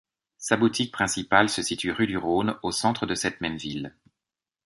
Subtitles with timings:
[0.39, 3.93] Sa boutique principale se situe rue du Rhône, au centre cette même ville.